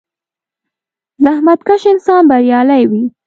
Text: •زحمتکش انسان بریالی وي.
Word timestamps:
•زحمتکش 1.23 1.83
انسان 1.93 2.21
بریالی 2.29 2.83
وي. 2.91 3.03